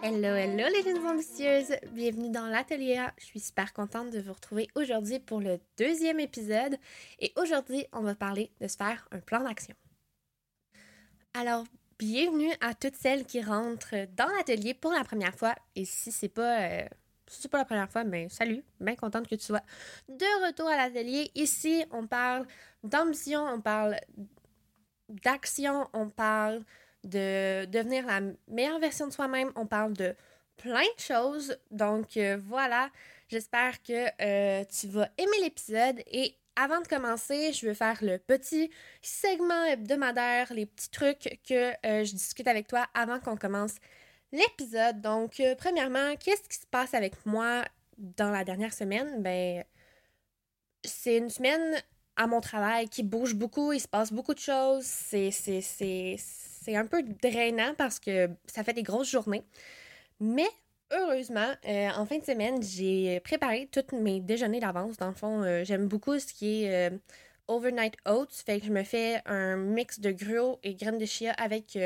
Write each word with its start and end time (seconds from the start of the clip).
Hello, 0.00 0.36
hello 0.36 0.64
les 0.72 0.82
jeunes 0.84 1.04
ambitieuses! 1.04 1.74
Bienvenue 1.90 2.30
dans 2.30 2.46
l'atelier. 2.46 3.04
Je 3.18 3.24
suis 3.24 3.40
super 3.40 3.72
contente 3.72 4.10
de 4.10 4.20
vous 4.20 4.32
retrouver 4.32 4.68
aujourd'hui 4.76 5.18
pour 5.18 5.40
le 5.40 5.58
deuxième 5.76 6.20
épisode. 6.20 6.76
Et 7.18 7.32
aujourd'hui, 7.34 7.84
on 7.92 8.02
va 8.02 8.14
parler 8.14 8.52
de 8.60 8.68
se 8.68 8.76
faire 8.76 9.08
un 9.10 9.18
plan 9.18 9.42
d'action. 9.42 9.74
Alors, 11.34 11.64
bienvenue 11.98 12.52
à 12.60 12.74
toutes 12.74 12.94
celles 12.94 13.24
qui 13.24 13.42
rentrent 13.42 14.06
dans 14.14 14.28
l'atelier 14.36 14.72
pour 14.72 14.92
la 14.92 15.02
première 15.02 15.34
fois. 15.34 15.56
Et 15.74 15.84
si 15.84 16.12
c'est 16.12 16.28
pas, 16.28 16.60
euh, 16.62 16.88
si 17.26 17.42
c'est 17.42 17.50
pas 17.50 17.58
la 17.58 17.64
première 17.64 17.90
fois, 17.90 18.04
ben 18.04 18.28
salut, 18.28 18.62
bien 18.78 18.94
contente 18.94 19.26
que 19.26 19.34
tu 19.34 19.44
sois 19.44 19.62
de 20.08 20.46
retour 20.46 20.68
à 20.68 20.76
l'atelier. 20.76 21.32
Ici, 21.34 21.84
on 21.90 22.06
parle 22.06 22.46
d'ambition, 22.84 23.44
on 23.44 23.60
parle 23.60 23.96
d'action, 25.08 25.88
on 25.92 26.08
parle 26.08 26.62
de 27.08 27.64
devenir 27.66 28.06
la 28.06 28.20
meilleure 28.48 28.78
version 28.78 29.06
de 29.06 29.12
soi-même. 29.12 29.50
On 29.56 29.66
parle 29.66 29.94
de 29.94 30.14
plein 30.56 30.82
de 30.82 31.00
choses. 31.00 31.56
Donc 31.70 32.16
euh, 32.16 32.38
voilà, 32.46 32.90
j'espère 33.28 33.82
que 33.82 34.08
euh, 34.20 34.64
tu 34.64 34.88
vas 34.88 35.08
aimer 35.16 35.40
l'épisode. 35.42 36.02
Et 36.06 36.34
avant 36.56 36.80
de 36.80 36.88
commencer, 36.88 37.52
je 37.52 37.66
vais 37.66 37.74
faire 37.74 37.98
le 38.02 38.18
petit 38.18 38.70
segment 39.00 39.64
hebdomadaire, 39.64 40.52
les 40.52 40.66
petits 40.66 40.90
trucs 40.90 41.40
que 41.48 41.70
euh, 41.86 42.04
je 42.04 42.12
discute 42.12 42.48
avec 42.48 42.66
toi 42.66 42.86
avant 42.94 43.20
qu'on 43.20 43.36
commence 43.36 43.76
l'épisode. 44.32 45.00
Donc, 45.00 45.40
premièrement, 45.58 46.14
qu'est-ce 46.16 46.48
qui 46.48 46.58
se 46.58 46.66
passe 46.66 46.94
avec 46.94 47.14
moi 47.24 47.64
dans 47.96 48.30
la 48.30 48.44
dernière 48.44 48.74
semaine? 48.74 49.22
Ben, 49.22 49.64
c'est 50.84 51.16
une 51.16 51.30
semaine 51.30 51.82
à 52.16 52.26
mon 52.26 52.40
travail 52.40 52.88
qui 52.88 53.02
bouge 53.04 53.34
beaucoup, 53.34 53.72
il 53.72 53.80
se 53.80 53.88
passe 53.88 54.12
beaucoup 54.12 54.34
de 54.34 54.40
choses. 54.40 54.84
C'est, 54.84 55.30
c'est, 56.68 56.76
un 56.76 56.86
peu 56.86 57.02
drainant 57.22 57.74
parce 57.76 57.98
que 57.98 58.28
ça 58.46 58.62
fait 58.64 58.74
des 58.74 58.82
grosses 58.82 59.10
journées. 59.10 59.42
Mais 60.20 60.48
heureusement, 60.92 61.52
euh, 61.66 61.88
en 61.96 62.06
fin 62.06 62.18
de 62.18 62.24
semaine, 62.24 62.62
j'ai 62.62 63.20
préparé 63.20 63.68
tous 63.70 63.96
mes 63.96 64.20
déjeuners 64.20 64.60
d'avance. 64.60 64.96
Dans 64.96 65.08
le 65.08 65.14
fond, 65.14 65.42
euh, 65.42 65.64
j'aime 65.64 65.86
beaucoup 65.86 66.18
ce 66.18 66.32
qui 66.32 66.64
est 66.64 66.90
euh, 66.90 66.96
overnight 67.46 67.94
oats. 68.06 68.26
Fait 68.30 68.60
que 68.60 68.66
je 68.66 68.72
me 68.72 68.82
fais 68.82 69.20
un 69.26 69.56
mix 69.56 70.00
de 70.00 70.10
gruau 70.10 70.58
et 70.62 70.74
graines 70.74 70.98
de 70.98 71.06
chia 71.06 71.32
avec 71.32 71.78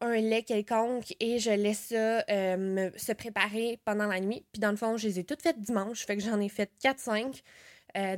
un 0.00 0.16
lait 0.16 0.42
quelconque 0.42 1.14
et 1.20 1.38
je 1.38 1.50
laisse 1.50 1.88
ça 1.88 2.24
se 2.26 3.12
préparer 3.12 3.78
pendant 3.84 4.06
la 4.06 4.20
nuit. 4.20 4.44
Puis 4.52 4.60
dans 4.60 4.70
le 4.70 4.76
fond, 4.76 4.96
je 4.96 5.06
les 5.06 5.20
ai 5.20 5.24
toutes 5.24 5.42
faites 5.42 5.60
dimanche. 5.60 6.04
Fait 6.04 6.16
que 6.16 6.22
j'en 6.22 6.40
ai 6.40 6.48
fait 6.48 6.70
4-5. 6.82 7.42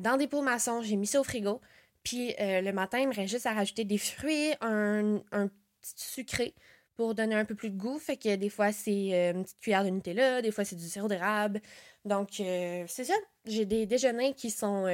dans 0.00 0.16
des 0.16 0.26
pots 0.26 0.42
maçons, 0.42 0.82
j'ai 0.82 0.96
mis 0.96 1.06
ça 1.06 1.20
au 1.20 1.24
frigo. 1.24 1.60
Puis 2.08 2.34
euh, 2.40 2.62
le 2.62 2.72
matin, 2.72 3.00
il 3.00 3.08
me 3.08 3.12
reste 3.12 3.30
juste 3.30 3.44
à 3.44 3.52
rajouter 3.52 3.84
des 3.84 3.98
fruits, 3.98 4.54
un, 4.62 5.20
petit 5.30 5.94
sucré 5.94 6.54
pour 6.96 7.14
donner 7.14 7.34
un 7.34 7.44
peu 7.44 7.54
plus 7.54 7.68
de 7.68 7.76
goût. 7.76 7.98
Fait 7.98 8.16
que 8.16 8.34
des 8.34 8.48
fois, 8.48 8.72
c'est 8.72 9.10
euh, 9.12 9.32
une 9.32 9.44
petite 9.44 9.60
cuillère 9.60 9.84
de 9.84 9.90
Nutella, 9.90 10.40
des 10.40 10.50
fois, 10.50 10.64
c'est 10.64 10.74
du 10.74 10.88
sirop 10.88 11.08
d'érable. 11.08 11.60
Donc, 12.06 12.40
euh, 12.40 12.84
c'est 12.88 13.04
ça. 13.04 13.12
J'ai 13.44 13.66
des 13.66 13.84
déjeuners 13.84 14.32
qui 14.32 14.50
sont 14.50 14.84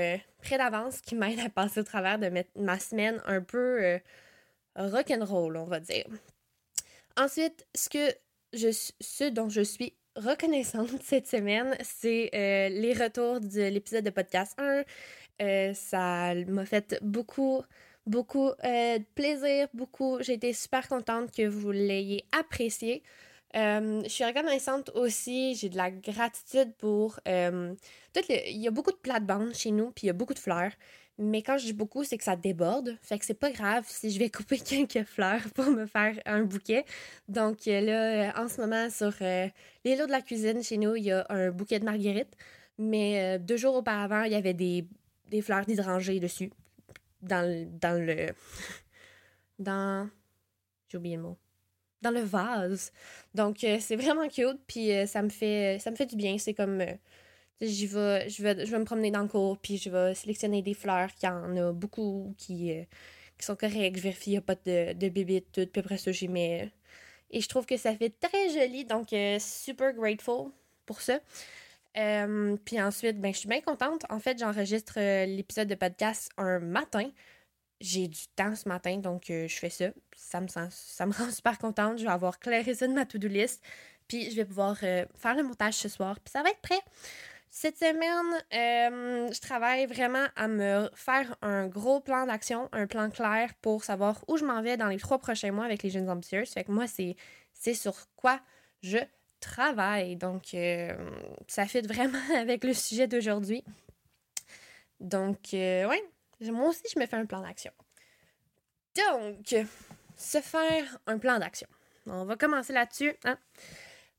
près 0.42 0.59
d'avance, 0.59 1.01
qui 1.03 1.15
m'aident 1.15 1.39
à 1.39 1.51
passer 1.51 1.79
au 1.79 1.85
travers 1.85 2.19
de 2.19 2.33
ma 2.57 2.81
semaine 2.81 3.23
un 3.27 3.42
peu 3.42 4.01
rock'n'roll, 4.75 5.57
on 5.57 5.67
va 5.67 5.79
dire. 5.79 6.07
Ensuite, 7.17 7.65
ce, 7.77 7.89
que 7.89 8.12
je, 8.53 8.70
ce 9.01 9.31
dont 9.31 9.48
je 9.48 9.61
suis 9.61 9.95
reconnaissante 10.17 10.91
cette 11.03 11.27
semaine, 11.27 11.77
c'est 11.83 12.31
les 12.33 12.92
retours 12.92 13.41
de 13.41 13.69
l'épisode 13.69 14.05
de 14.05 14.11
podcast 14.11 14.55
1, 14.59 14.65
euh, 14.65 14.85
ça 15.74 16.34
m'a 16.46 16.64
fait 16.66 16.98
beaucoup, 17.02 17.62
beaucoup 18.06 18.48
euh, 18.64 18.98
de 18.98 19.04
plaisir, 19.14 19.68
beaucoup. 19.74 20.18
J'ai 20.20 20.34
été 20.34 20.52
super 20.52 20.88
contente 20.88 21.30
que 21.32 21.46
vous 21.46 21.70
l'ayez 21.70 22.24
apprécié. 22.38 23.02
Euh, 23.56 24.02
je 24.05 24.08
suis 24.08 24.24
reconnaissante 24.24 24.90
aussi, 24.94 25.55
j'ai 25.55 25.68
de 25.68 25.77
la 25.77 25.90
gratitude 25.90 26.74
pour 26.77 27.20
Il 27.27 27.77
y 28.48 28.67
a 28.67 28.70
beaucoup 28.70 28.90
de 28.90 28.96
plates-bandes 28.96 29.55
chez 29.55 29.70
nous, 29.70 29.90
puis 29.92 30.05
il 30.05 30.06
y 30.08 30.11
a 30.11 30.14
beaucoup 30.14 30.34
de 30.34 30.39
fleurs. 30.39 30.73
Mais 31.17 31.42
quand 31.42 31.58
je 31.58 31.67
dis 31.67 31.73
beaucoup, 31.73 32.02
c'est 32.02 32.18
que 32.18 32.24
ça 32.24 32.34
déborde. 32.34 32.98
Fait 33.00 33.18
que 33.20 33.24
c'est 33.24 33.34
pas 33.34 33.52
grave 33.52 33.84
si 33.89 34.11
je 34.11 34.18
vais 34.18 34.30
couper 34.30 34.58
quelques 34.58 35.05
fleurs 35.05 35.42
pour 35.55 35.67
me 35.67 35.86
faire 35.86 36.18
un 36.27 36.42
bouquet. 36.42 36.84
Donc 37.28 37.67
là, 37.67 38.33
en 38.36 38.48
ce 38.48 38.61
moment, 38.61 38.90
sur 38.90 39.12
les 39.20 39.96
lots 39.96 40.06
de 40.06 40.11
la 40.11 40.23
cuisine 40.23 40.62
chez 40.64 40.77
nous, 40.77 40.96
il 40.96 41.05
y 41.05 41.12
a 41.12 41.24
un 41.28 41.50
bouquet 41.52 41.78
de 41.78 41.84
marguerite. 41.84 42.34
Mais 42.78 43.39
deux 43.39 43.56
jours 43.56 43.77
auparavant, 43.77 44.24
il 44.24 44.33
y 44.33 44.34
avait 44.34 44.55
des 44.55 44.89
des 45.29 45.42
fleurs 45.42 45.64
d'hydrangée 45.64 46.20
dessus. 46.20 46.51
Dans 47.23 47.46
le. 47.46 47.67
Dans 47.67 48.01
le. 48.01 48.35
Dans. 49.58 50.08
J'ai 50.89 50.98
oublié 50.98 51.17
le 51.17 51.23
mot. 51.23 51.36
Dans 52.02 52.11
le 52.11 52.20
vase. 52.20 52.92
Donc, 53.35 53.64
euh, 53.64 53.79
c'est 53.80 53.96
vraiment 53.96 54.29
cute. 54.29 54.61
Puis, 54.67 54.92
euh, 54.92 55.07
ça 55.07 55.23
me 55.23 55.30
fait 55.30 55.79
ça 55.80 55.90
me 55.90 55.96
fait 55.96 56.07
du 56.07 56.17
bien. 56.17 56.39
C'est 56.39 56.55
comme. 56.55 56.80
Euh, 56.80 56.95
j'y 57.61 57.86
vais, 57.86 58.29
je 58.29 58.42
vais, 58.42 58.67
je 58.67 58.70
vais 58.70 58.79
me 58.79 58.85
promener 58.85 59.11
dans 59.11 59.23
le 59.23 59.29
cours, 59.29 59.58
puis 59.58 59.79
je 59.79 59.89
vais 59.89 60.14
sélectionner 60.14 60.61
des 60.61 60.74
fleurs, 60.74 61.14
qui 61.14 61.27
en 61.27 61.56
a 61.56 61.73
beaucoup, 61.73 62.35
qui, 62.36 62.73
qui 63.39 63.46
sont 63.46 63.56
correctes. 63.56 63.96
Je 63.96 64.02
vérifie 64.02 64.24
qu'il 64.24 64.33
n'y 64.33 64.39
a 64.39 64.42
pas 64.42 64.56
de, 64.56 64.92
de 64.92 65.08
bébé, 65.08 65.46
tout. 65.52 65.67
Puis 65.67 65.80
après 65.80 65.98
ça, 65.98 66.12
j'y 66.12 66.29
mets. 66.29 66.70
Et 67.30 67.41
je 67.41 67.48
trouve 67.48 67.64
que 67.64 67.77
ça 67.77 67.95
fait 67.96 68.11
très 68.20 68.51
joli. 68.51 68.85
Donc, 68.85 69.08
super 69.41 69.95
grateful 69.95 70.51
pour 70.85 71.01
ça. 71.01 71.20
Euh, 71.96 72.56
puis 72.64 72.80
ensuite, 72.80 73.20
ben, 73.20 73.32
je 73.32 73.38
suis 73.38 73.48
bien 73.48 73.60
contente. 73.60 74.05
En 74.10 74.18
fait, 74.18 74.38
j'enregistre 74.38 74.94
euh, 74.98 75.27
l'épisode 75.27 75.68
de 75.68 75.74
podcast 75.74 76.30
un 76.36 76.58
matin. 76.58 77.08
J'ai 77.80 78.08
du 78.08 78.27
temps 78.34 78.55
ce 78.55 78.68
matin, 78.68 78.98
donc 78.98 79.30
euh, 79.30 79.46
je 79.46 79.56
fais 79.56 79.70
ça. 79.70 79.86
Ça 80.16 80.40
me, 80.40 80.48
ça 80.48 81.06
me 81.06 81.12
rend 81.18 81.30
super 81.30 81.58
contente. 81.58 81.98
Je 81.98 82.05
vais 82.05 82.10
avoir 82.10 82.38
clairé 82.38 82.74
ça 82.74 82.86
de 82.86 82.92
ma 82.92 83.05
to-do 83.05 83.28
list. 83.28 83.62
Puis 84.08 84.30
je 84.30 84.36
vais 84.36 84.44
pouvoir 84.44 84.77
faire 84.78 85.34
le 85.36 85.42
montage 85.42 85.74
ce 85.74 85.88
soir. 85.88 86.20
Puis 86.20 86.30
ça 86.30 86.42
va 86.42 86.50
être 86.50 86.60
prêt. 86.60 86.80
Cette 87.48 87.78
semaine, 87.78 88.42
je 88.50 89.40
travaille 89.40 89.86
vraiment 89.86 90.26
à 90.36 90.46
me 90.46 90.90
faire 90.94 91.36
un 91.40 91.68
gros 91.68 92.00
plan 92.00 92.26
d'action, 92.26 92.68
un 92.72 92.86
plan 92.86 93.08
clair 93.08 93.55
pour 93.62 93.82
savoir 93.82 94.22
où 94.28 94.36
je 94.36 94.44
m'en 94.44 94.61
vais 94.61 94.76
dans 94.76 94.88
les 94.88 94.98
trois 94.98 95.18
prochains 95.18 95.52
mois 95.52 95.64
avec 95.64 95.82
les 95.82 95.88
jeunes 95.88 96.11
ambitieuses. 96.11 96.50
Fait 96.50 96.64
que 96.64 96.72
moi, 96.72 96.84
c'est 96.86 97.74
sur 97.74 97.94
quoi 98.16 98.40
je 98.82 98.98
travail. 99.44 100.16
Donc, 100.16 100.55
euh, 100.55 100.94
ça 101.46 101.66
fait 101.66 101.86
vraiment 101.86 102.18
avec 102.36 102.64
le 102.64 102.74
sujet 102.74 103.06
d'aujourd'hui. 103.06 103.64
Donc, 105.00 105.55
euh, 105.55 105.88
ouais, 105.88 106.02
moi 106.40 106.68
aussi, 106.68 106.82
je 106.92 106.98
me 106.98 107.06
fais 107.06 107.16
un 107.16 107.27
plan 107.27 107.42
d'action. 107.42 107.72
Donc, 108.96 109.55
se 110.16 110.40
faire 110.40 110.98
un 111.06 111.18
plan 111.18 111.38
d'action. 111.38 111.68
On 112.06 112.24
va 112.24 112.36
commencer 112.36 112.72
là-dessus. 112.72 113.14
Hein. 113.24 113.38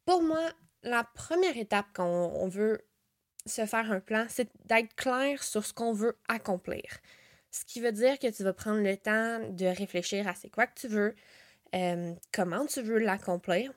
Pour 0.06 0.22
moi, 0.22 0.42
la 0.84 1.04
première 1.04 1.58
étape 1.58 1.88
quand 1.94 2.06
on 2.08 2.48
veut 2.48 2.86
se 3.46 3.66
faire 3.66 3.92
un 3.92 4.00
plan, 4.00 4.26
c'est 4.28 4.50
d'être 4.66 4.96
clair 4.96 5.44
sur 5.44 5.66
ce 5.66 5.74
qu'on 5.74 5.94
veut 5.94 6.18
accomplir. 6.28 6.84
Ce 7.52 7.64
qui 7.64 7.80
veut 7.80 7.92
dire 7.92 8.20
que 8.20 8.28
tu 8.28 8.44
vas 8.44 8.54
prendre 8.54 8.82
le 8.82 8.98
temps 8.98 9.40
de 9.50 9.66
réfléchir 9.66 10.28
à 10.28 10.36
c'est 10.36 10.50
quoi 10.50 10.68
que 10.68 10.80
tu 10.80 10.88
veux, 10.88 11.16
euh, 11.74 12.14
comment 12.34 12.66
tu 12.66 12.82
veux 12.82 13.00
l'accomplir, 13.00 13.72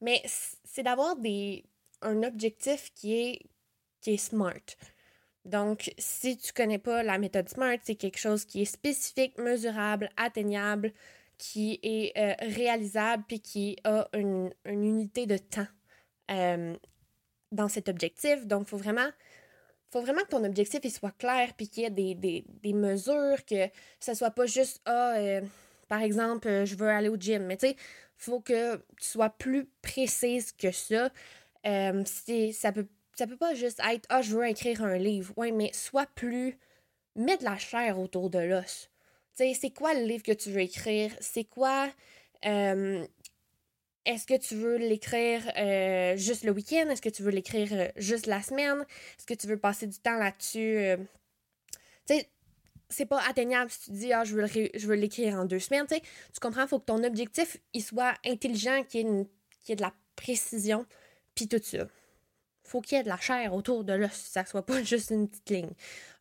mais 0.00 0.22
c'est 0.64 0.82
d'avoir 0.82 1.16
des 1.16 1.64
un 2.04 2.22
objectif 2.22 2.92
qui 2.94 3.14
est, 3.14 3.40
qui 4.00 4.14
est 4.14 4.18
smart. 4.18 4.62
Donc, 5.44 5.92
si 5.98 6.38
tu 6.38 6.52
connais 6.52 6.78
pas 6.78 7.02
la 7.02 7.18
méthode 7.18 7.48
SMART, 7.48 7.78
c'est 7.82 7.96
quelque 7.96 8.18
chose 8.18 8.44
qui 8.44 8.62
est 8.62 8.66
spécifique, 8.66 9.36
mesurable, 9.38 10.08
atteignable, 10.16 10.92
qui 11.36 11.80
est 11.82 12.16
euh, 12.16 12.34
réalisable, 12.54 13.24
puis 13.26 13.40
qui 13.40 13.76
a 13.84 14.08
une, 14.14 14.50
unité 14.64 15.26
de 15.26 15.36
temps 15.36 15.66
euh, 16.30 16.74
dans 17.52 17.68
cet 17.68 17.88
objectif. 17.88 18.46
Donc, 18.46 18.62
il 18.66 18.70
faut 18.70 18.78
vraiment, 18.78 19.08
faut 19.90 20.00
vraiment 20.00 20.22
que 20.22 20.28
ton 20.28 20.44
objectif 20.44 20.80
il 20.82 20.90
soit 20.90 21.16
clair, 21.18 21.52
puis 21.56 21.68
qu'il 21.68 21.82
y 21.82 21.86
ait 21.86 21.90
des, 21.90 22.14
des, 22.14 22.72
mesures, 22.72 23.44
que 23.44 23.68
ce 24.00 24.14
soit 24.14 24.30
pas 24.30 24.46
juste, 24.46 24.80
ah, 24.86 25.16
euh, 25.16 25.42
par 25.88 26.00
exemple, 26.00 26.64
je 26.64 26.74
veux 26.74 26.88
aller 26.88 27.10
au 27.10 27.16
gym. 27.16 27.44
Mais 27.44 27.58
tu 27.58 27.68
sais, 27.68 27.76
faut 28.16 28.40
que 28.40 28.76
tu 28.76 29.08
sois 29.08 29.30
plus 29.30 29.66
précise 29.82 30.52
que 30.52 30.70
ça. 30.70 31.10
Euh, 31.66 32.04
ça 32.52 32.72
peut 32.72 32.86
ça 33.16 33.26
peut 33.26 33.36
pas 33.36 33.54
juste 33.54 33.80
être 33.88 34.06
ah 34.08 34.22
je 34.22 34.36
veux 34.36 34.46
écrire 34.46 34.82
un 34.82 34.98
livre. 34.98 35.32
Oui, 35.36 35.52
mais 35.52 35.72
sois 35.72 36.06
plus 36.14 36.58
mets 37.16 37.36
de 37.36 37.44
la 37.44 37.58
chair 37.58 37.98
autour 37.98 38.30
de 38.30 38.38
l'os. 38.38 38.90
Tu 39.36 39.44
sais, 39.44 39.54
c'est 39.54 39.70
quoi 39.70 39.94
le 39.94 40.04
livre 40.04 40.22
que 40.22 40.32
tu 40.32 40.50
veux 40.50 40.60
écrire? 40.60 41.12
C'est 41.20 41.44
quoi 41.44 41.90
euh, 42.46 43.06
est-ce 44.04 44.26
que 44.26 44.36
tu 44.36 44.54
veux 44.56 44.76
l'écrire 44.76 45.42
euh, 45.56 46.16
juste 46.16 46.44
le 46.44 46.52
week-end? 46.52 46.88
Est-ce 46.90 47.00
que 47.02 47.08
tu 47.08 47.22
veux 47.22 47.30
l'écrire 47.30 47.90
juste 47.96 48.26
la 48.26 48.42
semaine? 48.42 48.84
Est-ce 49.18 49.26
que 49.26 49.34
tu 49.34 49.46
veux 49.46 49.58
passer 49.58 49.86
du 49.86 49.98
temps 49.98 50.18
là-dessus? 50.18 50.96
C'est 52.94 53.06
pas 53.06 53.20
atteignable 53.28 53.70
si 53.70 53.84
tu 53.84 53.90
dis 53.92 54.12
ah 54.12 54.24
je 54.24 54.34
veux 54.34 54.94
l'écrire 54.94 55.34
en 55.34 55.44
deux 55.44 55.58
semaines 55.58 55.86
tu 55.86 56.40
comprends 56.40 56.66
faut 56.66 56.78
que 56.78 56.86
ton 56.86 57.02
objectif 57.04 57.58
il 57.72 57.82
soit 57.82 58.14
intelligent 58.24 58.82
qu'il 58.84 59.26
y 59.68 59.72
ait, 59.72 59.76
de 59.76 59.82
la 59.82 59.92
précision 60.16 60.86
puis 61.34 61.48
tout 61.48 61.60
ça. 61.62 61.86
Faut 62.62 62.80
qu'il 62.80 62.96
y 62.96 63.00
ait 63.00 63.04
de 63.04 63.08
la 63.08 63.18
chair 63.18 63.52
autour 63.54 63.84
de 63.84 63.92
l'os 63.92 64.12
ça 64.12 64.44
soit 64.44 64.64
pas 64.64 64.82
juste 64.84 65.10
une 65.10 65.28
petite 65.28 65.50
ligne. 65.50 65.72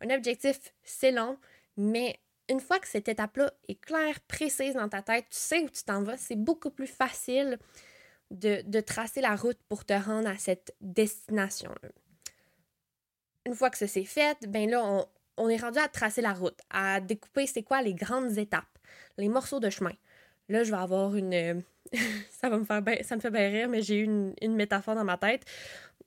Un 0.01 0.09
objectif 0.09 0.73
c'est 0.83 1.11
long 1.11 1.37
mais 1.77 2.19
une 2.49 2.59
fois 2.59 2.79
que 2.79 2.87
cette 2.87 3.07
étape 3.07 3.37
là 3.37 3.53
est 3.67 3.79
claire 3.79 4.19
précise 4.21 4.73
dans 4.73 4.89
ta 4.89 5.01
tête 5.01 5.25
tu 5.29 5.37
sais 5.37 5.59
où 5.61 5.69
tu 5.69 5.83
t'en 5.83 6.03
vas 6.03 6.17
c'est 6.17 6.35
beaucoup 6.35 6.71
plus 6.71 6.87
facile 6.87 7.57
de, 8.33 8.79
tracer 8.81 9.21
la 9.21 9.35
route 9.35 9.59
pour 9.69 9.85
te 9.85 9.93
rendre 9.93 10.27
à 10.27 10.37
cette 10.37 10.75
destination-là. 10.81 11.89
Une 13.45 13.55
fois 13.55 13.69
que 13.69 13.77
ça 13.77 13.87
s'est 13.87 14.05
fait, 14.05 14.37
ben 14.47 14.69
là, 14.69 14.83
on, 14.83 15.05
on 15.37 15.49
est 15.49 15.57
rendu 15.57 15.79
à 15.79 15.87
tracer 15.87 16.21
la 16.21 16.33
route, 16.33 16.59
à 16.69 16.99
découper 16.99 17.47
c'est 17.47 17.63
quoi 17.63 17.81
les 17.81 17.93
grandes 17.93 18.37
étapes, 18.37 18.77
les 19.17 19.29
morceaux 19.29 19.59
de 19.59 19.69
chemin. 19.69 19.93
Là, 20.49 20.63
je 20.63 20.71
vais 20.71 20.77
avoir 20.77 21.15
une. 21.15 21.63
ça 22.29 22.49
va 22.49 22.57
me 22.57 22.65
faire 22.65 22.83
ça 23.03 23.15
me 23.15 23.21
fait 23.21 23.31
bien 23.31 23.49
rire, 23.49 23.69
mais 23.69 23.81
j'ai 23.81 23.99
eu 23.99 24.03
une, 24.03 24.55
métaphore 24.55 24.95
dans 24.95 25.03
ma 25.03 25.17
tête. 25.17 25.43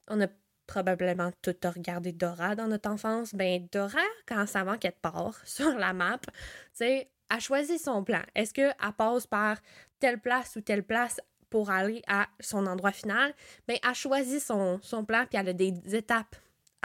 On 0.08 0.20
a 0.20 0.26
probablement 0.66 1.30
tout 1.42 1.54
regardé 1.64 2.12
Dora 2.12 2.54
dans 2.54 2.66
notre 2.66 2.90
enfance. 2.90 3.34
Ben, 3.34 3.66
Dora, 3.72 3.98
quand 4.26 4.46
ça 4.46 4.64
manque 4.64 4.82
de 4.82 4.90
part 5.00 5.40
sur 5.44 5.76
la 5.76 5.92
map, 5.92 6.18
tu 6.18 6.32
sais, 6.74 7.08
a 7.28 7.38
choisi 7.38 7.78
son 7.78 8.04
plan. 8.04 8.22
Est-ce 8.34 8.52
qu'elle 8.52 8.74
passe 8.96 9.26
par 9.26 9.58
telle 9.98 10.20
place 10.20 10.56
ou 10.56 10.60
telle 10.60 10.82
place 10.82 11.20
pour 11.50 11.70
aller 11.70 12.02
à 12.06 12.26
son 12.40 12.66
endroit 12.66 12.92
final? 12.92 13.32
Ben, 13.66 13.78
elle 13.82 13.90
a 13.90 13.94
choisi 13.94 14.40
son, 14.40 14.78
son 14.82 15.04
plan, 15.04 15.24
puis 15.28 15.38
elle 15.38 15.48
a 15.48 15.52
des 15.52 15.74
étapes 15.94 16.36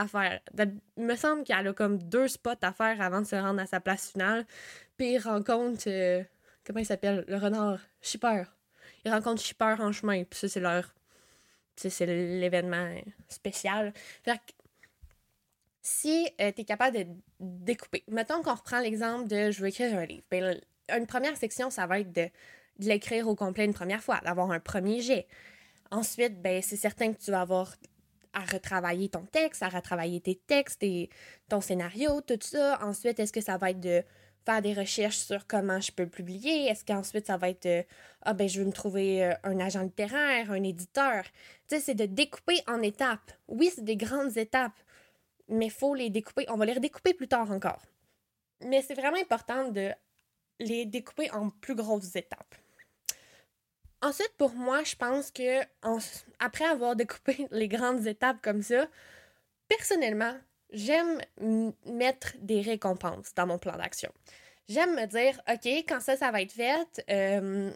à 0.02 0.08
faire. 0.08 0.40
Il 0.98 1.04
me 1.04 1.16
semble 1.16 1.44
qu'elle 1.44 1.68
a 1.68 1.74
comme 1.74 1.98
deux 1.98 2.28
spots 2.28 2.52
à 2.62 2.72
faire 2.72 3.02
avant 3.02 3.22
de 3.22 3.26
se 3.26 3.36
rendre 3.36 3.62
à 3.62 3.66
sa 3.66 3.80
place 3.80 4.12
finale. 4.12 4.46
Puis 4.98 5.14
il 5.14 5.20
rencontre. 5.20 5.84
Euh, 5.88 6.24
comment 6.66 6.80
il 6.80 6.86
s'appelle? 6.86 7.26
Le 7.28 7.38
renard. 7.38 7.80
Shipper. 8.02 8.44
Il 9.06 9.12
rencontre 9.12 9.42
Shipper 9.42 9.76
en 9.80 9.92
chemin. 9.92 10.24
Puis 10.24 10.40
ça, 10.40 10.48
c'est 10.48 10.60
leur. 10.60 10.94
C'est 11.76 12.06
l'événement 12.06 12.96
spécial. 13.28 13.94
Fait 14.24 14.38
que 14.38 14.54
si 15.82 16.30
euh, 16.40 16.52
tu 16.56 16.62
es 16.62 16.64
capable 16.64 16.98
de 16.98 17.08
découper, 17.40 18.04
mettons 18.08 18.44
qu'on 18.44 18.54
reprend 18.54 18.80
l'exemple 18.80 19.28
de 19.28 19.50
je 19.50 19.62
veux 19.62 19.70
écrire 19.70 19.98
un 19.98 20.06
livre. 20.06 20.24
Ben, 20.30 20.60
une 20.96 21.08
première 21.08 21.36
section, 21.38 21.70
ça 21.70 21.88
va 21.88 22.00
être 22.00 22.12
de, 22.12 22.30
de 22.80 22.86
l'écrire 22.86 23.28
au 23.28 23.36
complet 23.36 23.66
une 23.66 23.74
première 23.74 24.04
fois, 24.04 24.20
d'avoir 24.24 24.52
un 24.52 24.60
premier 24.60 25.02
jet. 25.02 25.28
Ensuite, 25.90 26.42
ben, 26.42 26.62
c'est 26.62 26.78
certain 26.78 27.14
que 27.14 27.20
tu 27.20 27.32
vas 27.32 27.42
avoir 27.42 27.74
à 28.34 28.42
retravailler 28.42 29.10
ton 29.10 29.26
texte, 29.26 29.64
à 29.64 29.70
retravailler 29.70 30.22
tes 30.22 30.36
textes, 30.36 30.84
et 30.84 31.10
ton 31.50 31.62
scénario, 31.62 32.22
tout 32.22 32.40
ça. 32.42 32.80
Ensuite, 32.84 33.20
est-ce 33.20 33.34
que 33.34 33.42
ça 33.42 33.58
va 33.58 33.72
être 33.72 33.80
de 33.80 34.04
faire 34.46 34.62
des 34.62 34.74
recherches 34.74 35.18
sur 35.18 35.48
comment 35.48 35.80
je 35.80 35.92
peux 35.92 36.08
publier? 36.08 36.68
Est-ce 36.68 36.86
qu'ensuite 36.86 37.28
ça 37.28 37.38
va 37.38 37.50
être 37.50 37.64
de, 37.64 37.84
ah 38.24 38.34
ben 38.34 38.48
je 38.48 38.60
veux 38.60 38.66
me 38.66 38.72
trouver 38.72 39.24
euh, 39.24 39.34
un 39.44 39.60
agent 39.60 39.84
littéraire, 39.84 40.52
un 40.52 40.64
éditeur? 40.64 41.24
Tu 41.68 41.76
sais, 41.76 41.80
c'est 41.80 41.96
de 41.96 42.06
découper 42.06 42.62
en 42.68 42.82
étapes. 42.82 43.32
Oui, 43.48 43.72
c'est 43.74 43.84
des 43.84 43.98
grandes 43.98 44.38
étapes, 44.38 44.80
mais 45.48 45.70
faut 45.70 45.96
les 45.96 46.10
découper. 46.10 46.46
On 46.50 46.58
va 46.58 46.66
les 46.66 46.74
redécouper 46.74 47.14
plus 47.14 47.28
tard 47.28 47.52
encore. 47.52 47.82
Mais 48.66 48.82
c'est 48.82 48.96
vraiment 48.96 49.20
important 49.20 49.70
de 49.70 49.92
les 50.60 50.86
découper 50.86 51.32
en 51.32 51.50
plus 51.50 51.76
grosses 51.76 52.16
étapes. 52.16 52.56
Ensuite, 54.02 54.34
pour 54.38 54.54
moi, 54.54 54.84
je 54.84 54.96
pense 54.96 55.32
que 55.32 55.62
après 56.40 56.66
avoir 56.66 56.96
découpé 56.98 57.48
les 57.52 57.68
grandes 57.68 58.08
étapes 58.08 58.38
comme 58.42 58.64
ça, 58.64 58.88
personnellement, 59.68 60.36
j'aime 60.72 61.22
mettre 61.86 62.34
des 62.40 62.62
récompenses 62.62 63.34
dans 63.36 63.46
mon 63.46 63.60
plan 63.60 63.78
d'action. 63.78 64.12
J'aime 64.68 64.96
me 64.96 65.06
dire, 65.06 65.40
OK, 65.52 65.68
quand 65.88 66.00
ça, 66.00 66.16
ça 66.16 66.32
va 66.32 66.42
être 66.42 66.54
fait, 66.54 67.04
euh, 67.10 67.72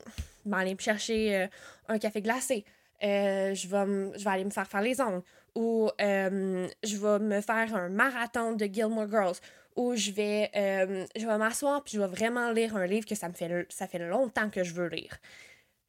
je 0.46 0.50
vais 0.50 0.56
aller 0.56 0.74
me 0.74 0.80
chercher 0.80 1.36
euh, 1.36 1.48
un 1.90 2.00
café 2.00 2.22
glacé. 2.22 2.64
Euh, 3.04 3.54
je, 3.54 3.68
vais 3.68 4.18
je 4.18 4.24
vais 4.24 4.30
aller 4.30 4.46
me 4.46 4.50
faire 4.50 4.68
faire 4.68 4.82
les 4.82 5.02
ongles. 5.02 5.24
Ou 5.56 5.90
euh, 6.02 6.68
je 6.84 6.98
vais 6.98 7.20
me 7.20 7.42
faire 7.42 7.76
un 7.76 7.90
marathon 7.90 8.54
de 8.54 8.66
Gilmore 8.66 9.10
Girls. 9.10 9.36
Ou 9.76 9.96
je 9.96 10.12
vais, 10.12 10.50
vais 10.54 11.38
m'asseoir 11.38 11.84
puis 11.84 11.96
je 11.96 12.00
vais 12.00 12.08
vraiment 12.08 12.52
lire 12.52 12.78
un 12.78 12.86
livre 12.86 13.06
que 13.06 13.16
ça 13.16 13.28
me 13.28 13.34
fait, 13.34 13.68
ça 13.70 13.88
fait 13.88 14.00
longtemps 14.00 14.50
que 14.50 14.64
je 14.64 14.74
veux 14.74 14.88
lire 14.88 15.20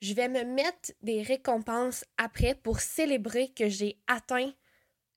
je 0.01 0.15
vais 0.15 0.29
me 0.29 0.45
mettre 0.45 0.93
des 1.03 1.23
récompenses 1.23 2.05
après 2.19 2.55
pour 2.55 2.81
célébrer 2.81 3.49
que 3.49 3.69
j'ai 3.69 3.99
atteint 4.07 4.53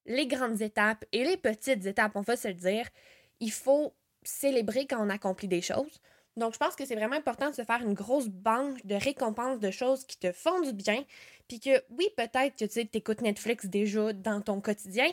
les 0.06 0.28
grandes 0.28 0.62
étapes 0.62 1.06
et 1.12 1.24
les 1.24 1.38
petites 1.38 1.86
étapes, 1.86 2.14
on 2.16 2.22
va 2.22 2.36
se 2.36 2.48
le 2.48 2.54
dire. 2.54 2.88
Il 3.40 3.52
faut 3.52 3.94
célébrer 4.24 4.88
quand 4.88 5.06
on 5.06 5.10
accomplit 5.10 5.48
des 5.48 5.62
choses. 5.62 6.02
Donc, 6.36 6.54
je 6.54 6.58
pense 6.58 6.76
que 6.76 6.86
c'est 6.86 6.96
vraiment 6.96 7.18
important 7.18 7.50
de 7.50 7.56
se 7.56 7.64
faire 7.64 7.82
une 7.82 7.94
grosse 7.94 8.28
banque 8.28 8.86
de 8.86 8.96
récompenses 8.96 9.60
de 9.60 9.72
choses 9.72 10.06
qui 10.06 10.18
te 10.18 10.32
font 10.32 10.62
du 10.62 10.74
bien. 10.74 11.04
Puis 11.48 11.60
que, 11.60 11.84
oui, 11.90 12.08
peut-être 12.16 12.56
que 12.58 12.66
tu 12.66 12.88
écoutes 12.94 13.22
Netflix 13.22 13.66
déjà 13.66 14.14
dans 14.14 14.42
ton 14.42 14.62
quotidien. 14.62 15.10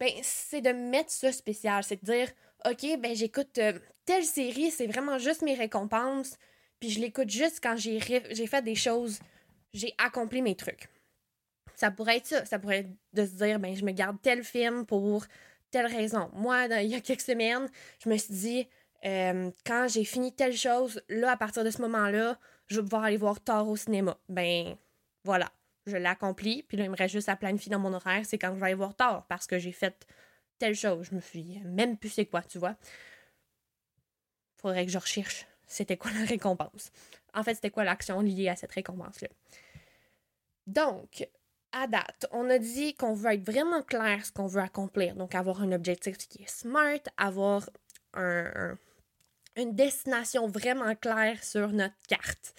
Ben, 0.00 0.10
c'est 0.22 0.60
de 0.60 0.70
mettre 0.70 1.10
ça 1.10 1.30
spécial. 1.32 1.84
C'est 1.84 2.04
de 2.04 2.12
dire, 2.12 2.28
OK, 2.66 2.98
ben, 2.98 3.14
j'écoute 3.14 3.58
euh, 3.58 3.78
telle 4.04 4.24
série, 4.24 4.70
c'est 4.70 4.86
vraiment 4.86 5.18
juste 5.18 5.42
mes 5.42 5.54
récompenses 5.54 6.36
puis 6.84 6.92
je 6.92 7.00
l'écoute 7.00 7.30
juste 7.30 7.60
quand 7.62 7.76
j'ai 7.78 7.98
fait 7.98 8.62
des 8.62 8.74
choses, 8.74 9.18
j'ai 9.72 9.94
accompli 9.96 10.42
mes 10.42 10.54
trucs. 10.54 10.90
Ça 11.74 11.90
pourrait 11.90 12.18
être 12.18 12.26
ça. 12.26 12.44
Ça 12.44 12.58
pourrait 12.58 12.80
être 12.80 12.90
de 13.14 13.24
se 13.24 13.32
dire, 13.32 13.58
ben, 13.58 13.74
je 13.74 13.86
me 13.86 13.92
garde 13.92 14.20
tel 14.20 14.44
film 14.44 14.84
pour 14.84 15.24
telle 15.70 15.86
raison. 15.86 16.30
Moi, 16.34 16.66
il 16.82 16.90
y 16.90 16.94
a 16.94 17.00
quelques 17.00 17.22
semaines, 17.22 17.70
je 18.04 18.10
me 18.10 18.18
suis 18.18 18.34
dit, 18.34 18.68
euh, 19.06 19.50
quand 19.64 19.86
j'ai 19.88 20.04
fini 20.04 20.34
telle 20.34 20.54
chose, 20.54 21.00
là, 21.08 21.30
à 21.30 21.36
partir 21.38 21.64
de 21.64 21.70
ce 21.70 21.80
moment-là, 21.80 22.38
je 22.66 22.76
vais 22.76 22.82
pouvoir 22.82 23.04
aller 23.04 23.16
voir 23.16 23.40
tard 23.40 23.66
au 23.66 23.76
cinéma. 23.76 24.18
Ben, 24.28 24.76
voilà. 25.24 25.50
Je 25.86 25.96
l'ai 25.96 26.04
accompli. 26.04 26.64
Puis 26.64 26.76
là, 26.76 26.84
il 26.84 26.90
me 26.90 26.96
reste 26.96 27.14
juste 27.14 27.30
à 27.30 27.36
planifier 27.36 27.70
dans 27.70 27.78
mon 27.78 27.94
horaire, 27.94 28.26
c'est 28.26 28.36
quand 28.36 28.52
je 28.52 28.60
vais 28.60 28.66
aller 28.66 28.74
voir 28.74 28.94
tard 28.94 29.24
parce 29.26 29.46
que 29.46 29.58
j'ai 29.58 29.72
fait 29.72 30.06
telle 30.58 30.74
chose. 30.74 31.08
Je 31.10 31.14
me 31.14 31.20
suis 31.22 31.60
même 31.64 31.96
plus 31.96 32.10
c'est 32.10 32.26
quoi, 32.26 32.42
tu 32.42 32.58
vois. 32.58 32.76
Faudrait 34.58 34.84
que 34.84 34.92
je 34.92 34.98
recherche 34.98 35.46
c'était 35.66 35.96
quoi 35.96 36.10
la 36.18 36.24
récompense. 36.26 36.90
En 37.32 37.42
fait, 37.42 37.54
c'était 37.54 37.70
quoi 37.70 37.84
l'action 37.84 38.20
liée 38.20 38.48
à 38.48 38.56
cette 38.56 38.72
récompense-là. 38.72 39.28
Donc, 40.66 41.28
à 41.72 41.86
date, 41.86 42.26
on 42.30 42.48
a 42.48 42.58
dit 42.58 42.94
qu'on 42.94 43.14
veut 43.14 43.32
être 43.32 43.44
vraiment 43.44 43.82
clair 43.82 44.24
ce 44.24 44.32
qu'on 44.32 44.46
veut 44.46 44.62
accomplir. 44.62 45.16
Donc, 45.16 45.34
avoir 45.34 45.62
un 45.62 45.72
objectif 45.72 46.16
qui 46.16 46.42
est 46.42 46.48
smart, 46.48 47.00
avoir 47.16 47.68
une 49.56 49.74
destination 49.74 50.46
vraiment 50.46 50.94
claire 50.94 51.42
sur 51.42 51.68
notre 51.68 51.94
carte. 52.08 52.54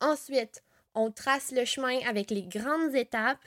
Ensuite, 0.00 0.62
on 0.94 1.10
trace 1.10 1.52
le 1.52 1.64
chemin 1.64 1.98
avec 2.06 2.30
les 2.30 2.42
grandes 2.42 2.94
étapes 2.94 3.44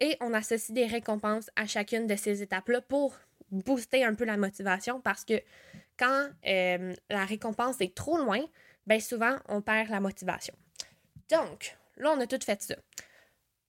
et 0.00 0.16
on 0.20 0.32
associe 0.32 0.72
des 0.74 0.86
récompenses 0.86 1.50
à 1.56 1.66
chacune 1.66 2.06
de 2.06 2.16
ces 2.16 2.42
étapes-là 2.42 2.80
pour 2.80 3.14
booster 3.50 4.04
un 4.04 4.14
peu 4.14 4.24
la 4.24 4.36
motivation 4.36 5.00
parce 5.00 5.24
que 5.24 5.40
quand 5.98 6.28
euh, 6.46 6.94
la 7.10 7.24
récompense 7.24 7.80
est 7.80 7.94
trop 7.94 8.16
loin, 8.18 8.40
ben 8.86 9.00
souvent, 9.00 9.36
on 9.48 9.62
perd 9.62 9.90
la 9.90 10.00
motivation. 10.00 10.54
Donc, 11.30 11.76
là, 11.96 12.12
on 12.16 12.20
a 12.20 12.26
tout 12.26 12.38
fait 12.44 12.62
ça. 12.62 12.76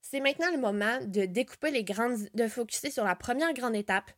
C'est 0.01 0.19
maintenant 0.19 0.51
le 0.51 0.57
moment 0.57 0.99
de 1.01 1.25
découper 1.25 1.71
les 1.71 1.83
grandes, 1.83 2.29
de 2.33 2.47
focuser 2.47 2.91
sur 2.91 3.03
la 3.03 3.15
première 3.15 3.53
grande 3.53 3.75
étape, 3.75 4.11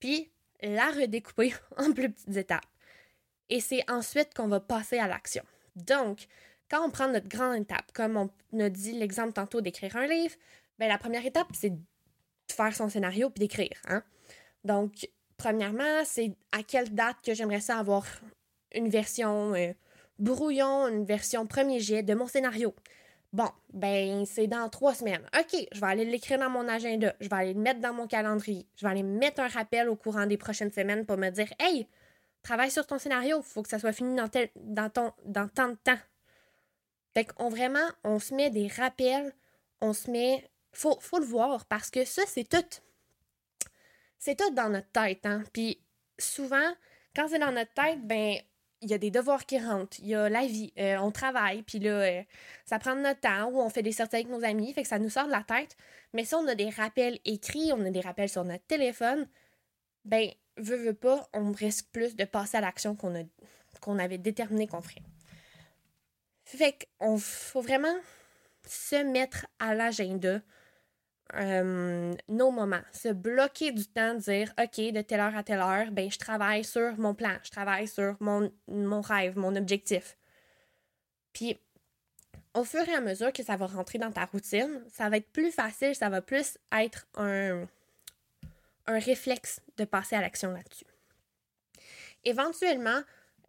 puis 0.00 0.30
la 0.62 0.90
redécouper 0.90 1.54
en 1.76 1.92
plus 1.92 2.10
petites 2.10 2.36
étapes. 2.36 2.66
Et 3.50 3.60
c'est 3.60 3.88
ensuite 3.90 4.32
qu'on 4.34 4.48
va 4.48 4.60
passer 4.60 4.98
à 4.98 5.06
l'action. 5.06 5.44
Donc, 5.76 6.26
quand 6.70 6.84
on 6.84 6.90
prend 6.90 7.08
notre 7.08 7.28
grande 7.28 7.60
étape, 7.60 7.92
comme 7.92 8.16
on 8.16 8.60
a 8.60 8.68
dit 8.70 8.92
l'exemple 8.92 9.32
tantôt 9.32 9.60
d'écrire 9.60 9.96
un 9.96 10.06
livre, 10.06 10.34
ben 10.78 10.88
la 10.88 10.98
première 10.98 11.24
étape, 11.26 11.48
c'est 11.52 11.70
de 11.70 11.80
faire 12.50 12.74
son 12.74 12.88
scénario 12.88 13.30
puis 13.30 13.40
d'écrire. 13.40 13.80
Hein? 13.86 14.02
Donc, 14.64 15.08
Premièrement, 15.44 16.06
c'est 16.06 16.32
à 16.52 16.62
quelle 16.62 16.94
date 16.94 17.18
que 17.22 17.34
j'aimerais 17.34 17.60
ça 17.60 17.76
avoir 17.76 18.06
une 18.72 18.88
version 18.88 19.54
euh, 19.54 19.74
brouillon, 20.18 20.88
une 20.88 21.04
version 21.04 21.46
premier 21.46 21.80
jet 21.80 22.02
de 22.02 22.14
mon 22.14 22.26
scénario. 22.26 22.74
Bon, 23.34 23.50
ben 23.74 24.24
c'est 24.24 24.46
dans 24.46 24.70
trois 24.70 24.94
semaines. 24.94 25.20
OK, 25.38 25.68
je 25.70 25.78
vais 25.78 25.86
aller 25.86 26.06
l'écrire 26.06 26.38
dans 26.38 26.48
mon 26.48 26.66
agenda. 26.66 27.14
Je 27.20 27.28
vais 27.28 27.36
aller 27.36 27.52
le 27.52 27.60
mettre 27.60 27.80
dans 27.80 27.92
mon 27.92 28.06
calendrier. 28.06 28.66
Je 28.76 28.86
vais 28.86 28.92
aller 28.92 29.02
mettre 29.02 29.42
un 29.42 29.48
rappel 29.48 29.90
au 29.90 29.96
courant 29.96 30.24
des 30.24 30.38
prochaines 30.38 30.72
semaines 30.72 31.04
pour 31.04 31.18
me 31.18 31.28
dire 31.28 31.52
Hey, 31.58 31.86
travaille 32.42 32.70
sur 32.70 32.86
ton 32.86 32.98
scénario. 32.98 33.40
Il 33.40 33.44
faut 33.44 33.62
que 33.62 33.68
ça 33.68 33.78
soit 33.78 33.92
fini 33.92 34.16
dans, 34.16 34.28
tel, 34.28 34.48
dans, 34.56 34.88
ton, 34.88 35.12
dans 35.26 35.48
tant 35.48 35.68
de 35.68 35.76
temps. 35.84 35.98
Fait 37.12 37.26
qu'on 37.26 37.50
vraiment, 37.50 37.86
on 38.02 38.18
se 38.18 38.32
met 38.32 38.48
des 38.48 38.68
rappels. 38.68 39.34
On 39.82 39.92
se 39.92 40.10
met. 40.10 40.48
Faut, 40.72 40.98
faut 41.00 41.18
le 41.18 41.26
voir 41.26 41.66
parce 41.66 41.90
que 41.90 42.06
ça, 42.06 42.22
c'est 42.26 42.48
tout 42.48 42.64
c'est 44.24 44.36
tout 44.36 44.50
dans 44.54 44.70
notre 44.70 44.90
tête. 44.90 45.26
Hein? 45.26 45.44
Puis 45.52 45.78
souvent, 46.18 46.72
quand 47.14 47.28
c'est 47.28 47.38
dans 47.38 47.52
notre 47.52 47.74
tête, 47.74 48.00
ben 48.06 48.36
il 48.80 48.90
y 48.90 48.94
a 48.94 48.98
des 48.98 49.10
devoirs 49.10 49.44
qui 49.44 49.58
rentrent, 49.58 49.98
il 50.00 50.08
y 50.08 50.14
a 50.14 50.30
la 50.30 50.46
vie, 50.46 50.72
euh, 50.78 50.96
on 50.98 51.10
travaille, 51.10 51.62
puis 51.62 51.78
là, 51.78 51.90
euh, 51.90 52.22
ça 52.64 52.78
prend 52.78 52.94
notre 52.94 53.20
temps 53.20 53.50
ou 53.50 53.60
on 53.60 53.68
fait 53.68 53.82
des 53.82 53.92
sorties 53.92 54.16
avec 54.16 54.28
nos 54.28 54.42
amis, 54.42 54.72
fait 54.72 54.82
que 54.82 54.88
ça 54.88 54.98
nous 54.98 55.10
sort 55.10 55.26
de 55.26 55.30
la 55.30 55.42
tête. 55.42 55.76
Mais 56.14 56.24
si 56.24 56.34
on 56.34 56.46
a 56.48 56.54
des 56.54 56.70
rappels 56.70 57.18
écrits, 57.26 57.70
on 57.74 57.84
a 57.84 57.90
des 57.90 58.00
rappels 58.00 58.28
sur 58.30 58.44
notre 58.44 58.64
téléphone, 58.64 59.28
ben, 60.06 60.30
veut, 60.56 60.76
veut 60.76 60.94
pas, 60.94 61.28
on 61.34 61.52
risque 61.52 61.86
plus 61.92 62.16
de 62.16 62.24
passer 62.24 62.56
à 62.56 62.60
l'action 62.62 62.96
qu'on 62.96 63.28
qu'on 63.80 63.98
avait 63.98 64.18
déterminé 64.18 64.66
qu'on 64.66 64.80
ferait. 64.80 65.02
Fait 66.44 66.88
qu'on 66.98 67.18
faut 67.18 67.60
vraiment 67.60 67.94
se 68.66 68.96
mettre 68.96 69.46
à 69.58 69.74
l'agenda 69.74 70.40
euh, 71.34 72.14
nos 72.28 72.50
moments, 72.50 72.82
se 72.92 73.08
bloquer 73.08 73.72
du 73.72 73.86
temps, 73.86 74.14
dire 74.14 74.52
OK, 74.60 74.76
de 74.92 75.00
telle 75.00 75.20
heure 75.20 75.36
à 75.36 75.42
telle 75.42 75.60
heure, 75.60 75.90
ben 75.90 76.10
je 76.10 76.18
travaille 76.18 76.64
sur 76.64 76.96
mon 76.98 77.14
plan, 77.14 77.36
je 77.42 77.50
travaille 77.50 77.88
sur 77.88 78.16
mon, 78.20 78.52
mon 78.68 79.00
rêve, 79.00 79.36
mon 79.38 79.56
objectif. 79.56 80.16
Puis 81.32 81.58
au 82.54 82.64
fur 82.64 82.88
et 82.88 82.94
à 82.94 83.00
mesure 83.00 83.32
que 83.32 83.42
ça 83.42 83.56
va 83.56 83.66
rentrer 83.66 83.98
dans 83.98 84.12
ta 84.12 84.26
routine, 84.26 84.82
ça 84.88 85.08
va 85.08 85.16
être 85.16 85.30
plus 85.30 85.50
facile, 85.50 85.94
ça 85.94 86.08
va 86.08 86.22
plus 86.22 86.58
être 86.72 87.06
un, 87.16 87.66
réflexe 88.86 89.60
de 89.76 89.84
passer 89.84 90.14
à 90.14 90.20
l'action 90.20 90.52
là-dessus. 90.52 90.84
Éventuellement, 92.22 93.00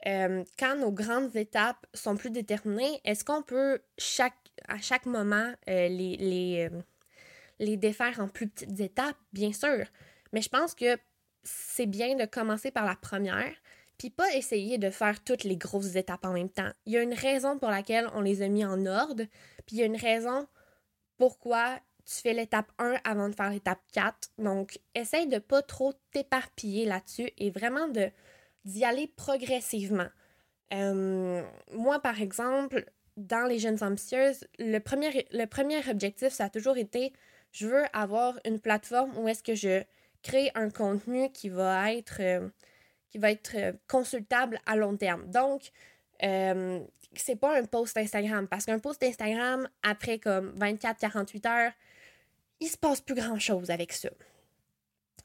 euh, 0.07 0.43
quand 0.57 0.77
nos 0.77 0.91
grandes 0.91 1.35
étapes 1.35 1.85
sont 1.93 2.15
plus 2.15 2.29
déterminées, 2.29 3.01
est-ce 3.03 3.23
qu'on 3.23 3.43
peut 3.43 3.81
à 4.67 4.79
chaque 4.79 5.05
moment 5.05 5.53
euh, 5.69 5.87
les, 5.89 6.69
les 7.59 7.77
défaire 7.77 8.19
en 8.19 8.27
plus 8.27 8.47
petites 8.47 8.79
étapes? 8.79 9.17
Bien 9.33 9.53
sûr. 9.53 9.85
Mais 10.33 10.41
je 10.41 10.49
pense 10.49 10.75
que 10.75 10.97
c'est 11.43 11.85
bien 11.85 12.15
de 12.15 12.25
commencer 12.25 12.71
par 12.71 12.85
la 12.85 12.95
première, 12.95 13.53
puis 13.97 14.09
pas 14.09 14.33
essayer 14.33 14.77
de 14.77 14.89
faire 14.89 15.23
toutes 15.23 15.43
les 15.43 15.57
grosses 15.57 15.95
étapes 15.95 16.25
en 16.25 16.33
même 16.33 16.49
temps. 16.49 16.71
Il 16.85 16.93
y 16.93 16.97
a 16.97 17.01
une 17.01 17.13
raison 17.13 17.57
pour 17.57 17.69
laquelle 17.69 18.09
on 18.13 18.21
les 18.21 18.41
a 18.41 18.47
mis 18.47 18.65
en 18.65 18.85
ordre, 18.85 19.23
puis 19.65 19.77
il 19.77 19.79
y 19.79 19.83
a 19.83 19.85
une 19.85 19.95
raison 19.95 20.47
pourquoi 21.17 21.79
tu 22.05 22.21
fais 22.21 22.33
l'étape 22.33 22.71
1 22.77 22.97
avant 23.03 23.29
de 23.29 23.35
faire 23.35 23.49
l'étape 23.49 23.81
4. 23.93 24.31
Donc, 24.37 24.79
essaye 24.93 25.27
de 25.27 25.39
pas 25.39 25.61
trop 25.61 25.93
t'éparpiller 26.11 26.85
là-dessus 26.85 27.29
et 27.37 27.49
vraiment 27.49 27.87
de 27.87 28.09
d'y 28.65 28.83
aller 28.83 29.07
progressivement. 29.15 30.07
Euh, 30.73 31.43
moi, 31.71 31.99
par 31.99 32.19
exemple, 32.19 32.85
dans 33.15 33.47
les 33.47 33.59
jeunes 33.59 33.83
ambitieuses, 33.83 34.47
le 34.57 34.79
premier, 34.79 35.27
le 35.31 35.45
premier 35.45 35.87
objectif, 35.87 36.29
ça 36.29 36.45
a 36.45 36.49
toujours 36.49 36.77
été, 36.77 37.13
je 37.55 37.67
veux 37.67 37.85
avoir 37.93 38.37
une 38.43 38.59
plateforme 38.59 39.17
où 39.17 39.29
est-ce 39.29 39.41
que 39.41 39.55
je 39.55 39.81
crée 40.21 40.51
un 40.55 40.69
contenu 40.69 41.31
qui 41.31 41.47
va 41.47 41.93
être, 41.93 42.17
euh, 42.19 42.49
qui 43.09 43.17
va 43.17 43.31
être 43.31 43.55
euh, 43.55 43.71
consultable 43.87 44.59
à 44.65 44.75
long 44.75 44.97
terme. 44.97 45.25
Donc, 45.31 45.71
euh, 46.23 46.81
c'est 47.15 47.37
pas 47.37 47.57
un 47.57 47.63
post 47.63 47.95
Instagram, 47.95 48.47
parce 48.49 48.65
qu'un 48.65 48.79
post 48.79 49.01
Instagram, 49.03 49.69
après 49.83 50.19
comme 50.19 50.53
24-48 50.59 51.47
heures, 51.47 51.71
il 52.59 52.67
se 52.67 52.77
passe 52.77 52.99
plus 52.99 53.15
grand-chose 53.15 53.69
avec 53.69 53.93
ça. 53.93 54.09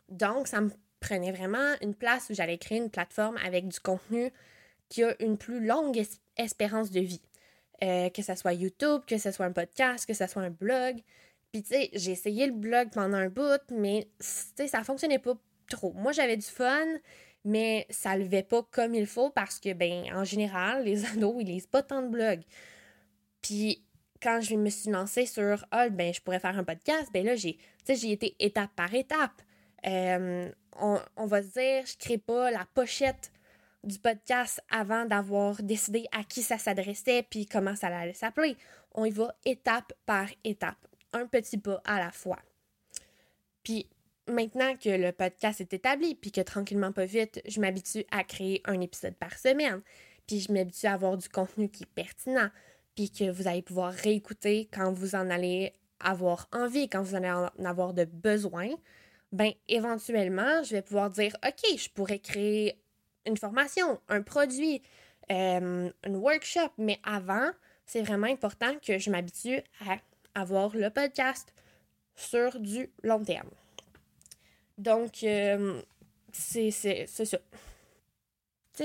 Donc, 0.08 0.46
ça 0.46 0.60
me 0.60 0.70
prenait 1.00 1.32
vraiment 1.32 1.74
une 1.82 1.96
place 1.96 2.30
où 2.30 2.34
j'allais 2.34 2.58
créer 2.58 2.78
une 2.78 2.90
plateforme 2.90 3.38
avec 3.38 3.66
du 3.66 3.80
contenu 3.80 4.30
qui 4.88 5.02
a 5.02 5.20
une 5.20 5.36
plus 5.36 5.64
longue 5.64 6.00
espérance 6.36 6.90
de 6.90 7.00
vie. 7.00 7.22
Que 7.80 8.22
ce 8.22 8.34
soit 8.34 8.52
YouTube, 8.52 9.02
que 9.06 9.16
ce 9.16 9.30
soit 9.30 9.46
un 9.46 9.52
podcast, 9.52 10.04
que 10.04 10.12
ce 10.12 10.26
soit 10.26 10.42
un 10.42 10.50
blog. 10.50 11.00
Puis, 11.52 11.62
tu 11.62 11.68
sais, 11.70 11.90
j'ai 11.92 12.12
essayé 12.12 12.46
le 12.46 12.52
blog 12.52 12.90
pendant 12.92 13.16
un 13.16 13.28
bout, 13.28 13.60
mais, 13.70 14.08
tu 14.18 14.26
sais, 14.26 14.68
ça 14.68 14.84
fonctionnait 14.84 15.18
pas 15.18 15.34
trop. 15.68 15.92
Moi, 15.94 16.12
j'avais 16.12 16.36
du 16.36 16.46
fun, 16.46 16.86
mais 17.44 17.86
ça 17.90 18.16
levait 18.16 18.42
pas 18.42 18.62
comme 18.70 18.94
il 18.94 19.06
faut 19.06 19.30
parce 19.30 19.58
que, 19.58 19.72
ben, 19.72 20.04
en 20.14 20.24
général, 20.24 20.84
les 20.86 21.04
ados, 21.06 21.36
ils 21.40 21.46
lisent 21.46 21.66
pas 21.66 21.82
tant 21.82 22.02
de 22.02 22.08
blogs. 22.08 22.42
Puis, 23.42 23.84
quand 24.22 24.40
je 24.40 24.54
me 24.54 24.68
suis 24.68 24.90
lancée 24.90 25.26
sur, 25.26 25.64
ah, 25.70 25.88
ben, 25.88 26.12
je 26.12 26.20
pourrais 26.20 26.40
faire 26.40 26.56
un 26.56 26.64
podcast, 26.64 27.08
ben 27.12 27.24
là, 27.24 27.34
j'ai, 27.34 27.58
j'ai 27.88 28.12
été 28.12 28.36
étape 28.38 28.70
par 28.76 28.92
étape. 28.94 29.42
Euh, 29.86 30.50
on, 30.78 30.98
on, 31.16 31.26
va 31.26 31.42
se 31.42 31.48
dire, 31.48 31.86
je 31.86 31.96
crée 31.96 32.18
pas 32.18 32.50
la 32.50 32.66
pochette 32.74 33.32
du 33.82 33.98
podcast 33.98 34.60
avant 34.70 35.06
d'avoir 35.06 35.62
décidé 35.62 36.06
à 36.12 36.22
qui 36.22 36.42
ça 36.42 36.58
s'adressait 36.58 37.26
puis 37.28 37.46
comment 37.46 37.74
ça 37.76 37.86
allait 37.86 38.12
s'appeler. 38.12 38.56
On 38.92 39.04
y 39.04 39.10
va 39.10 39.34
étape 39.44 39.92
par 40.04 40.28
étape, 40.44 40.86
un 41.12 41.26
petit 41.26 41.58
pas 41.58 41.80
à 41.84 41.98
la 41.98 42.10
fois. 42.10 42.38
Puis 43.62 43.88
maintenant 44.28 44.76
que 44.76 44.88
le 44.88 45.12
podcast 45.12 45.60
est 45.60 45.72
établi 45.72 46.14
puis 46.14 46.32
que 46.32 46.40
tranquillement 46.40 46.92
pas 46.92 47.04
vite, 47.04 47.42
je 47.46 47.60
m'habitue 47.60 48.04
à 48.10 48.24
créer 48.24 48.62
un 48.64 48.80
épisode 48.80 49.14
par 49.14 49.36
semaine, 49.38 49.82
puis 50.26 50.40
je 50.40 50.52
m'habitue 50.52 50.86
à 50.86 50.94
avoir 50.94 51.16
du 51.16 51.28
contenu 51.28 51.68
qui 51.68 51.82
est 51.84 51.94
pertinent, 51.94 52.50
puis 52.94 53.10
que 53.10 53.30
vous 53.30 53.48
allez 53.48 53.62
pouvoir 53.62 53.92
réécouter 53.92 54.68
quand 54.72 54.92
vous 54.92 55.14
en 55.14 55.30
allez 55.30 55.72
avoir 56.00 56.48
envie, 56.52 56.88
quand 56.88 57.02
vous 57.02 57.14
allez 57.14 57.30
en 57.30 57.64
avoir 57.64 57.92
de 57.94 58.04
besoin, 58.04 58.68
ben 59.32 59.52
éventuellement, 59.68 60.62
je 60.62 60.72
vais 60.72 60.82
pouvoir 60.82 61.10
dire 61.10 61.36
OK, 61.46 61.78
je 61.78 61.88
pourrais 61.90 62.18
créer 62.18 62.82
une 63.26 63.36
formation, 63.36 64.00
un 64.08 64.22
produit, 64.22 64.82
euh, 65.30 65.90
un 66.04 66.14
workshop, 66.14 66.70
mais 66.78 66.98
avant, 67.04 67.50
c'est 67.86 68.02
vraiment 68.02 68.26
important 68.26 68.74
que 68.84 68.98
je 68.98 69.10
m'habitue 69.10 69.58
à 69.86 69.98
avoir 70.34 70.74
le 70.76 70.90
podcast 70.90 71.52
sur 72.14 72.58
du 72.60 72.90
long 73.02 73.24
terme. 73.24 73.50
Donc, 74.78 75.22
euh, 75.24 75.82
c'est 76.32 76.70
ça. 76.70 77.38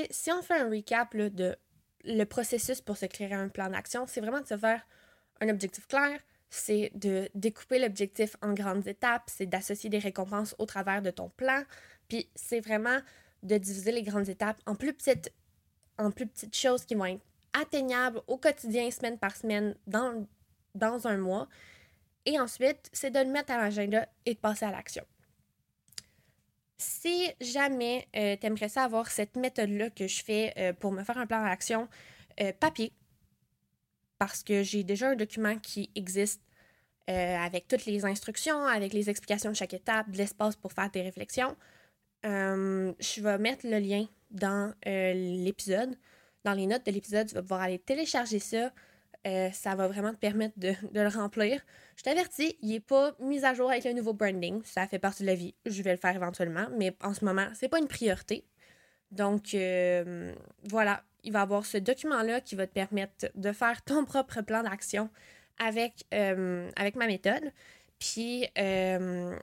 si 0.10 0.32
on 0.32 0.42
fait 0.42 0.60
un 0.60 0.70
recap 0.70 1.16
de 1.16 1.56
le 2.04 2.24
processus 2.26 2.82
pour 2.82 2.98
se 2.98 3.06
créer 3.06 3.34
un 3.34 3.50
plan 3.50 3.70
d'action, 3.70 4.06
c'est 4.08 4.22
vraiment 4.22 4.42
de 4.42 4.48
se 4.48 4.58
faire 4.58 4.86
un 5.42 5.50
objectif 5.50 5.88
clair, 5.88 6.20
c'est 6.50 6.92
de 6.94 7.30
découper 7.34 7.80
l'objectif 7.80 8.36
en 8.42 8.54
grandes 8.54 8.88
étapes, 8.88 9.24
c'est 9.28 9.46
d'associer 9.46 9.90
des 9.90 10.00
récompenses 10.00 10.56
au 10.60 10.66
travers 10.66 11.02
de 11.02 11.12
ton 11.12 11.30
plan, 11.30 11.64
puis 12.08 12.30
c'est 12.36 12.60
vraiment 12.60 13.00
de 13.44 13.58
diviser 13.58 13.92
les 13.92 14.04
grandes 14.04 14.30
étapes 14.30 14.60
en 14.66 14.76
plus 14.76 14.94
petites, 14.94 15.32
en 15.98 16.12
plus 16.12 16.28
petites 16.28 16.56
choses 16.56 16.86
qui 16.86 16.96
vont 16.96 17.06
être 17.06 17.26
atteignables 17.54 18.22
au 18.28 18.38
quotidien, 18.38 18.92
semaine 18.92 19.18
par 19.18 19.36
semaine, 19.36 19.76
dans, 19.88 20.26
dans 20.76 21.08
un 21.08 21.18
mois. 21.18 21.48
Et 22.26 22.40
ensuite, 22.40 22.90
c'est 22.92 23.12
de 23.12 23.20
le 23.20 23.32
mettre 23.32 23.54
à 23.54 23.58
l'agenda 23.58 24.08
et 24.26 24.34
de 24.34 24.40
passer 24.40 24.66
à 24.66 24.72
l'action. 24.72 25.04
Si 26.78 27.32
jamais 27.40 28.08
euh, 28.16 28.36
tu 28.40 28.48
aimerais 28.48 28.70
ça 28.70 28.84
avoir 28.84 29.10
cette 29.10 29.38
méthode-là 29.38 29.90
que 29.92 30.08
je 30.08 30.24
fais 30.24 30.54
euh, 30.58 30.74
pour 30.74 30.92
me 30.92 31.04
faire 31.04 31.18
un 31.18 31.26
plan 31.26 31.44
d'action 31.44 31.88
euh, 32.42 32.52
papier, 32.60 32.92
parce 34.18 34.44
que 34.44 34.64
j'ai 34.64 34.84
déjà 34.84 35.10
un 35.10 35.16
document 35.16 35.58
qui 35.58 35.90
existe 35.96 36.42
avec 37.08 37.68
toutes 37.68 37.86
les 37.86 38.04
instructions, 38.04 38.66
avec 38.66 38.92
les 38.92 39.12
explications 39.12 39.52
de 39.52 39.56
chaque 39.56 39.76
étape, 39.76 40.10
de 40.10 40.18
l'espace 40.18 40.56
pour 40.56 40.74
faire 40.74 40.90
tes 40.90 41.04
réflexions, 41.04 41.56
je 42.24 43.22
vais 43.22 43.38
mettre 43.38 43.68
le 43.68 43.78
lien 43.78 44.08
dans 44.32 44.74
l'épisode. 44.84 45.96
Dans 46.44 46.54
les 46.54 46.66
notes 46.66 46.84
de 46.84 46.92
l'épisode, 46.92 47.28
tu 47.28 47.36
vas 47.36 47.44
pouvoir 47.44 47.62
aller 47.62 47.78
télécharger 47.78 48.40
ça. 48.40 48.72
Ça 49.54 49.76
va 49.76 49.88
vraiment 49.88 50.14
te 50.14 50.20
permettre 50.20 50.54
de, 50.58 50.76
le 50.94 51.08
remplir. 51.08 51.60
Je 51.96 52.04
t'avertis, 52.04 52.58
il 52.62 52.70
n'est 52.70 52.80
pas 52.80 53.16
mis 53.20 53.44
à 53.44 53.54
jour 53.54 53.72
avec 53.72 53.84
le 53.84 53.94
nouveau 53.94 54.14
branding. 54.14 54.62
Ça 54.64 54.88
fait 54.88 55.00
partie 55.00 55.24
de 55.24 55.28
la 55.28 55.36
vie. 55.36 55.56
Je 55.66 55.82
vais 55.82 55.92
le 55.92 55.98
faire 55.98 56.16
éventuellement, 56.16 56.68
mais 56.78 56.96
en 57.02 57.14
ce 57.14 57.26
moment, 57.26 57.48
c'est 57.54 57.70
pas 57.70 57.80
une 57.80 57.88
priorité. 57.88 58.46
Donc, 59.12 59.54
euh, 59.54 60.34
voilà, 60.64 61.04
il 61.24 61.32
va 61.32 61.40
y 61.40 61.42
avoir 61.42 61.66
ce 61.66 61.78
document-là 61.78 62.42
qui 62.42 62.56
va 62.56 62.68
te 62.68 62.74
permettre 62.74 63.28
de 63.34 63.52
faire 63.52 63.82
ton 63.84 64.06
propre 64.06 64.42
plan 64.42 64.64
d'action 64.64 65.10
avec, 65.58 66.06
euh, 66.14 66.70
ma 66.96 67.08
méthode. 67.08 67.52
Puis, 67.98 68.48
euh, 68.58 69.40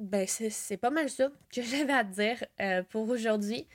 ben, 0.00 0.26
c'est 0.26 0.76
pas 0.76 0.90
mal 0.90 1.10
ça 1.10 1.28
que 1.52 1.62
j'avais 1.62 1.92
à 1.92 2.04
te 2.04 2.14
dire 2.14 2.84
pour 2.90 3.08
aujourd'hui. 3.08 3.66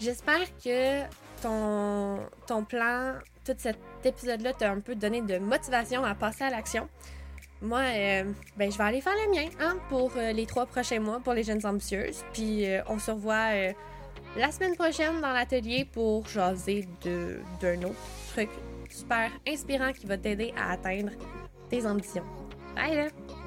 J'espère 0.00 0.44
que 0.58 1.02
ton 1.40 2.64
plan, 2.64 3.14
tout 3.44 3.54
cet 3.58 3.78
épisode-là 4.04 4.52
t'a 4.52 4.70
un 4.70 4.80
peu 4.80 4.94
donné 4.94 5.20
de 5.20 5.38
motivation 5.38 6.04
à 6.04 6.14
passer 6.14 6.44
à 6.44 6.50
l'action. 6.50 6.88
Moi, 7.62 7.80
euh, 7.80 8.24
ben, 8.56 8.70
je 8.70 8.76
vais 8.76 8.84
aller 8.84 9.00
faire 9.00 9.14
le 9.26 9.32
mien 9.32 9.48
hein, 9.60 9.76
pour 9.88 10.12
euh, 10.16 10.32
les 10.32 10.44
trois 10.44 10.66
prochains 10.66 11.00
mois 11.00 11.20
pour 11.20 11.32
les 11.32 11.44
jeunes 11.44 11.64
ambitieuses. 11.64 12.22
Puis 12.32 12.66
euh, 12.66 12.82
on 12.88 12.98
se 12.98 13.10
revoit 13.10 13.72
la 14.36 14.50
semaine 14.50 14.74
prochaine 14.74 15.20
dans 15.20 15.32
l'atelier 15.32 15.86
pour 15.90 16.26
jaser 16.28 16.86
d'un 17.04 17.82
autre 17.82 17.94
truc 18.32 18.50
super 18.90 19.30
inspirant 19.46 19.92
qui 19.92 20.06
va 20.06 20.18
t'aider 20.18 20.52
à 20.56 20.72
atteindre 20.72 21.12
tes 21.70 21.86
ambitions. 21.86 22.24
Bye 22.74 22.96
là! 22.96 23.43